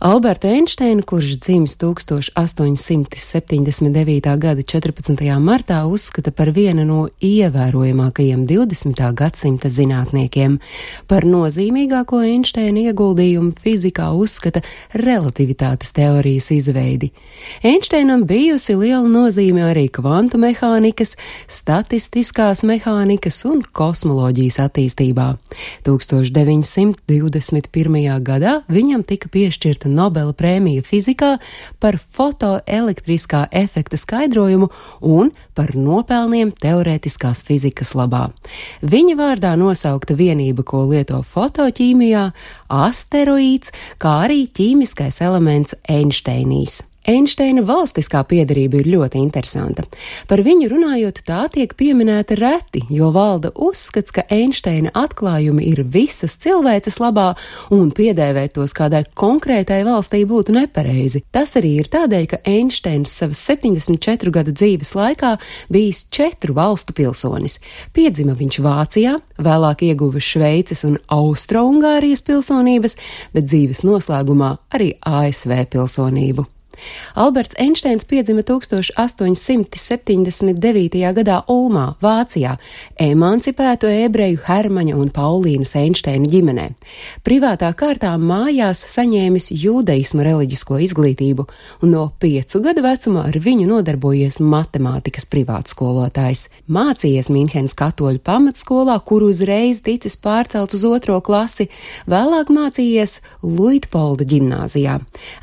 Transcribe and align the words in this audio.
Albertu 0.00 0.48
Einsteinu, 0.48 1.02
kurš 1.02 1.38
dzimis 1.38 1.76
1879. 1.76 4.36
gada 4.38 4.62
14. 4.62 5.38
martā, 5.38 5.84
uzskata 5.84 6.30
par 6.32 6.50
vienu 6.56 6.84
no 6.88 7.08
ievērojamākajiem 7.20 8.46
20. 8.48 9.12
gadsimta 9.12 9.68
zinātniekiem. 9.68 10.56
Par 11.04 11.28
nozīmīgāko 11.28 12.24
Einsteina 12.24 12.80
ieguldījumu 12.88 13.52
fizikā 13.60 14.16
uzskata 14.16 14.64
relativitātes 14.96 15.92
teorijas 15.92 16.48
izveidi. 16.56 17.12
Einsteinam 17.60 18.24
bijusi 18.24 18.80
liela 18.80 19.04
nozīme 19.04 19.68
arī 19.68 19.92
kvantu 19.92 20.40
mehānikas, 20.40 21.12
statistiskās 21.44 22.64
mehānikas 22.64 23.44
un 23.52 23.60
kosmoloģijas 23.68 24.64
attīstībā. 24.64 25.36
1921. 25.84 26.96
gadā 28.24 28.64
viņam 28.72 29.04
tika 29.04 29.28
piešķirta 29.28 29.89
Nobela 29.90 30.34
prēmija 30.36 30.84
fizikā 30.86 31.34
par 31.82 31.98
fotoelektriskā 32.00 33.46
efekta 33.62 33.98
skaidrojumu 34.00 34.70
un 35.06 35.32
par 35.54 35.74
nopelniem 35.76 36.52
teorētiskās 36.60 37.44
fizikas 37.46 37.94
labā. 37.98 38.28
Viņa 38.82 39.16
vārdā 39.20 39.54
nosaukta 39.60 40.16
vienība, 40.18 40.64
ko 40.66 40.84
lieto 40.90 41.22
fotoķīmijā, 41.26 42.30
asteroīds, 42.70 43.74
kā 44.00 44.20
arī 44.26 44.46
ķīmiskais 44.48 45.20
elements 45.26 45.76
Einsteinīs. 45.88 46.80
Einsteina 47.08 47.62
valstiskā 47.64 48.20
piedarība 48.28 48.82
ir 48.82 48.88
ļoti 48.92 49.20
interesanta. 49.22 49.86
Par 50.28 50.42
viņu 50.44 50.68
runājot, 50.68 51.22
tā 51.24 51.46
tiek 51.52 51.72
pieminēta 51.78 52.36
reti, 52.36 52.82
jo 52.92 53.08
valda 53.14 53.54
uzskats, 53.56 54.12
ka 54.12 54.26
Einsteina 54.28 54.92
atklājumi 54.92 55.64
ir 55.70 55.80
visas 55.88 56.36
cilvēces 56.42 57.00
labā 57.00 57.30
un 57.72 57.88
piedēvēt 57.96 58.58
tos 58.58 58.76
kādai 58.76 59.06
konkrētai 59.16 59.80
valstī 59.88 60.22
būtu 60.28 60.52
nepareizi. 60.58 61.24
Tas 61.32 61.56
arī 61.56 61.72
ir 61.80 61.88
tādēļ, 61.88 62.28
ka 62.34 62.42
Einsteins 62.44 63.16
savas 63.16 63.40
74 63.48 64.36
gadu 64.36 64.52
dzīves 64.52 64.92
laikā 64.98 65.34
bijis 65.72 66.04
četru 66.12 66.58
valstu 66.60 66.92
pilsonis. 67.00 67.62
Piedzima 67.96 68.36
viņš 68.36 68.60
Vācijā, 68.60 69.16
vēlāk 69.40 69.88
ieguva 69.88 70.20
Šveices 70.20 70.84
un 70.84 71.00
Austro-Ungārijas 71.08 72.26
pilsonības, 72.28 73.00
bet 73.32 73.48
dzīves 73.48 73.86
noslēgumā 73.88 74.54
arī 74.76 74.94
ASV 75.00 75.62
pilsonību. 75.72 76.59
Alberts 77.14 77.56
Einsteins 77.58 78.04
piedzima 78.08 78.42
1879. 78.46 81.12
gadā 81.16 81.42
Ulmā, 81.50 81.94
Vācijā, 82.02 82.56
emancipētu 83.00 83.86
ebreju 84.06 84.38
Hermaņa 84.46 84.94
un 84.96 85.10
Paulīnas 85.14 85.76
Einsteina 85.80 86.26
ģimenē. 86.30 86.66
Privātā 87.26 87.70
kārtā 87.76 88.12
mājās 88.20 88.80
saņēmis 88.94 89.46
jūdaismu 89.52 90.20
reliģisko 90.24 90.74
izglītību, 90.86 91.42
un 91.82 91.88
no 91.94 92.04
piecu 92.22 92.56
gadu 92.64 92.80
vecuma 92.86 93.20
ar 93.28 93.36
viņu 93.42 93.66
nodarbojies 93.70 94.36
matemātikas 94.40 95.26
privātskolotājs. 95.30 96.40
Mācījies 96.70 97.28
Minhenes 97.32 97.74
katoļu 97.78 98.20
pamatskolā, 98.24 98.96
kur 99.04 99.20
uzreiz 99.26 99.80
ticis 99.84 100.16
pārcelts 100.20 100.74
uz 100.78 100.84
otro 100.86 101.20
klasi, 101.24 101.68
vēlāk 102.10 102.46
mācījies 102.54 103.12
Luitpolda 103.42 104.24
ģimnāzijā. 104.30 104.94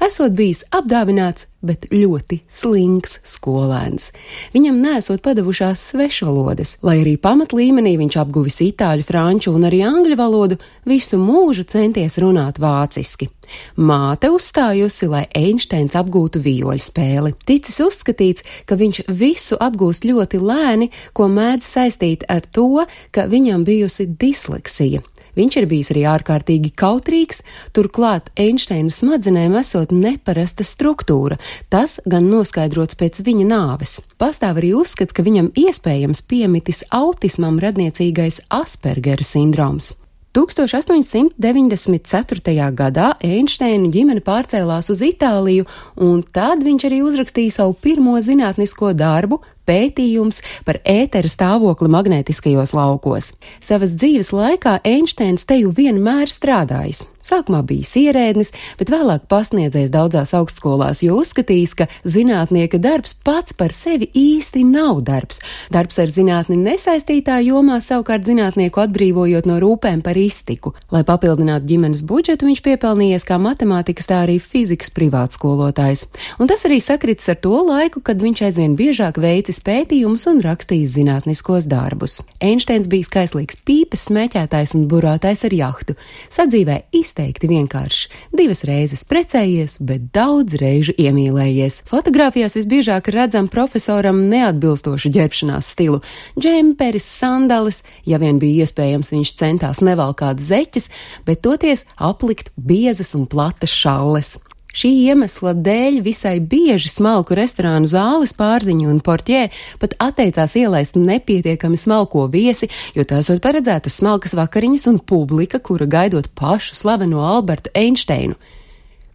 Esot 0.03 0.31
bijis 0.37 0.63
apdāvināts 0.71 1.26
apmierināts, 1.27 1.47
bet 1.61 1.87
ļoti 1.91 2.43
slings 2.47 3.19
skolēns. 3.25 4.11
Viņam 4.53 4.79
nesot 4.79 5.21
padavušās 5.21 5.91
svešvalodas, 5.91 6.77
lai 6.83 7.01
arī 7.01 7.17
pamatlīmenī 7.17 7.97
viņš 7.97 8.17
apguvis 8.21 8.61
itāļu, 8.61 9.03
franču 9.03 9.53
un 9.55 9.65
arī 9.65 9.81
angļu 9.83 10.15
valodu, 10.15 10.57
visu 10.85 11.17
mūžu 11.17 11.65
centies 11.67 12.17
runāt 12.19 12.59
vāciski. 12.59 13.29
Māte 13.75 14.29
uzstājusi, 14.29 15.07
lai 15.07 15.25
Einsteins 15.35 15.95
apgūtu 15.95 16.39
vijoļu 16.43 16.83
spēli. 16.83 17.33
Ticis 17.47 17.79
uzskatīts, 17.81 18.43
ka 18.67 18.75
viņš 18.75 19.07
visu 19.07 19.57
apgūst 19.57 20.05
ļoti 20.05 20.39
lēni, 20.39 20.91
ko 21.13 21.27
mēdz 21.27 21.65
saistīt 21.65 22.27
ar 22.29 22.43
to, 22.45 22.85
ka 23.11 23.27
viņam 23.27 23.65
bijusi 23.67 24.07
disleksija. 24.07 25.01
Viņš 25.37 25.59
ir 25.61 25.67
bijis 25.69 25.91
arī 25.93 26.07
ārkārtīgi 26.09 26.73
kautrīgs, 26.77 27.43
turklāt 27.77 28.31
Einsteina 28.39 28.93
smadzenēm 28.93 29.59
esot 29.59 29.93
neparasta 29.93 30.65
struktūra, 30.65 31.37
tas 31.69 31.99
gan 32.09 32.31
noskaidrots 32.31 32.97
pēc 32.97 33.21
viņa 33.27 33.45
nāves. 33.51 33.99
Pastāv 34.17 34.63
arī 34.63 34.73
uzskats, 34.79 35.13
ka 35.13 35.25
viņam 35.27 35.51
iespējams 35.53 36.25
piemitis 36.25 36.83
autismam 36.89 37.61
radniecīgais 37.61 38.41
Aspergera 38.49 39.23
sindroms. 39.23 39.93
1894. 40.37 42.69
gadā 42.77 43.07
Einsteina 43.25 43.89
ģimene 43.89 44.21
pārcēlās 44.21 44.91
uz 44.93 45.01
Itāliju, 45.05 45.65
un 45.97 46.21
tad 46.21 46.61
viņš 46.65 46.85
arī 46.89 47.01
uzrakstīja 47.05 47.51
savu 47.55 47.73
pirmo 47.81 48.21
zinātnisko 48.21 48.93
darbu 48.93 49.41
pētījums 49.67 50.41
par 50.65 50.79
ētera 50.87 51.29
stāvokli 51.31 51.91
magnētiskajos 51.93 52.73
laukos. 52.77 53.33
Savas 53.59 53.93
dzīves 53.97 54.33
laikā 54.35 54.79
Einsteins 54.87 55.45
te 55.47 55.59
jau 55.61 55.75
vienmēr 55.75 56.31
strādājis. 56.31 57.05
Sākumā 57.27 57.59
bijis 57.67 57.89
ierēdnis, 57.99 58.53
bet 58.79 58.91
vēlāk 58.93 59.25
pasniedzējis 59.27 59.91
daudzās 59.91 60.31
augstskolās, 60.37 61.01
jo 61.03 61.17
uzskatījis, 61.19 61.73
ka 61.75 61.87
zinātnieka 62.07 62.79
darbs 62.79 63.17
pats 63.19 63.55
par 63.57 63.73
sevi 63.75 64.07
īsti 64.15 64.63
nav 64.63 65.01
darbs. 65.03 65.41
Darbs 65.73 65.99
ar 65.99 66.07
zinātni 66.13 66.55
nesaistītā 66.61 67.41
jomā 67.43 67.81
savukārt 67.83 68.23
zinātnieku 68.29 68.79
atbrīvojot 68.85 69.49
no 69.49 69.57
rūpēm 69.59 70.03
par 70.05 70.15
iztiku. 70.19 70.71
Lai 70.93 71.03
papildinātu 71.07 71.67
ģimenes 71.67 72.05
budžetu, 72.07 72.47
viņš 72.47 72.63
piepelnījies 72.63 73.27
kā 73.27 73.41
matemātikas, 73.43 74.07
tā 74.07 74.21
arī 74.23 74.37
fizikas 74.39 74.93
privātskolotājs. 74.95 76.05
Un 76.39 76.47
tas 76.47 76.63
arī 76.69 76.79
sakritis 76.79 77.27
ar 77.33 77.41
to 77.43 77.59
laiku, 77.67 77.99
kad 78.07 78.23
viņš 78.23 78.45
aizvien 78.47 78.79
biežāk 78.79 79.19
veicis 79.19 79.59
pētījumus 79.67 80.29
un 80.31 80.39
rakstījis 80.47 80.95
zinātniskos 80.95 81.67
darbus. 81.67 82.21
Einsteins 82.39 82.87
bija 82.87 83.11
skaislīgs 83.11 83.59
pīpes 83.67 84.07
smēķētājs 84.07 84.77
un 84.79 84.87
burātājs 84.87 85.43
ar 85.49 85.59
jahtu. 85.59 85.99
Sadzīvē 86.31 86.85
izteikti 86.95 87.16
vienkāršs. 87.17 88.07
Divas 88.35 88.63
reizes 88.67 89.03
precējies, 89.07 89.77
bet 89.79 90.09
daudz 90.13 90.57
reižu 90.61 90.93
iemīlējies. 90.97 91.83
Fotogrāfijās 91.89 92.55
visbiežāk 92.59 93.09
redzam 93.13 93.47
profesoram 93.47 94.29
neatbilstošu 94.29 95.09
ģērbšanās 95.09 95.71
stilu- 95.73 96.01
džemperis, 96.41 97.05
sandalis, 97.05 97.83
ja 98.05 98.17
vien 98.17 98.39
bija 98.39 98.65
iespējams, 98.65 99.11
viņš 99.11 99.35
centās 99.35 99.79
nevalkāt 99.81 100.37
zeķes, 100.39 100.89
bet 101.25 101.41
toties 101.41 101.85
aplikt 101.97 102.51
biezas 102.57 103.15
un 103.15 103.25
platas 103.25 103.69
šalles. 103.69 104.37
Šī 104.77 104.91
iemesla 105.09 105.55
dēļ 105.57 105.95
visai 106.05 106.35
bieži 106.37 106.91
smalku 106.91 107.33
restorānu 107.37 107.89
zāles 107.89 108.35
pārziņu 108.37 108.91
un 108.91 108.99
portjē 109.01 109.47
pat 109.81 109.95
atteicās 110.05 110.53
ielaist 110.59 110.99
nepietiekami 110.99 111.79
smalko 111.81 112.27
viesi, 112.29 112.69
jo 112.93 113.01
tās 113.09 113.31
ir 113.33 113.41
paredzētas 113.41 113.97
smalkas 114.03 114.35
vakariņas 114.37 114.85
un 114.91 114.99
publika, 115.01 115.57
kura 115.57 115.89
gaidot 115.89 116.29
pašu 116.37 116.77
slaveno 116.77 117.25
Albertu 117.25 117.73
Einsteinu. 117.73 118.37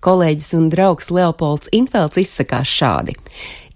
Kolēģis 0.02 0.50
un 0.58 0.66
draugs 0.72 1.12
Leopolds 1.14 1.70
Infelds 1.70 2.18
izsakās 2.18 2.66
šādi. 2.66 3.14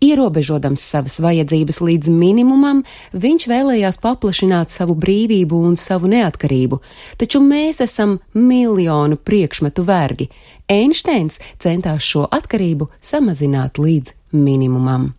Ierobežodams 0.05 0.83
savas 0.85 1.17
vajadzības 1.25 1.79
līdz 1.81 2.11
minimumam, 2.13 2.83
viņš 3.17 3.47
vēlējās 3.49 3.97
paplašināt 4.03 4.75
savu 4.75 4.95
brīvību 5.01 5.57
un 5.69 5.77
savu 5.81 6.11
neatkarību, 6.13 6.81
taču 7.17 7.41
mēs 7.41 7.81
esam 7.85 8.19
miljonu 8.35 9.17
priekšmetu 9.17 9.87
vergi. 9.87 10.29
Einsteins 10.69 11.41
centās 11.63 12.05
šo 12.05 12.27
atkarību 12.29 12.91
samazināt 13.01 13.81
līdz 13.81 14.13
minimumam. 14.37 15.15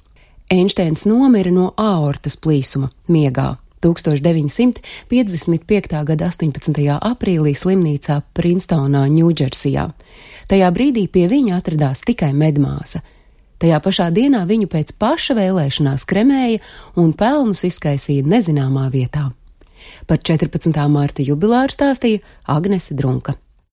Einsteins 0.51 1.05
nomira 1.09 1.51
no 1.51 1.73
aortas 1.75 2.37
plīsuma 2.37 2.91
miegā. 3.09 3.57
1955. 3.81 6.05
gada 6.05 6.29
18. 6.29 6.97
aprīlī 6.97 7.55
slimnīcā 7.55 8.21
Princetonā, 8.33 9.07
Ņūdžersijā. 9.13 9.91
Tajā 10.49 10.71
brīdī 10.73 11.07
pie 11.11 11.27
viņa 11.29 11.57
atradās 11.59 12.01
tikai 12.07 12.33
medmāsa. 12.33 13.01
Tajā 13.57 13.79
pašā 13.81 14.11
dienā 14.13 14.43
viņu 14.49 14.69
pēc 14.69 14.93
paša 15.01 15.33
vēlēšanās 15.39 16.05
kremēja 16.09 16.61
un 17.01 17.13
pelnus 17.17 17.65
izkaisīja 17.65 18.27
nezināmā 18.29 18.85
vietā. 18.93 19.31
Par 20.07 20.21
14. 20.21 20.69
mārta 20.93 21.25
jubilāru 21.25 21.73
stāstīja 21.73 22.21
Agnese 22.53 22.93
Drunka. 22.97 23.37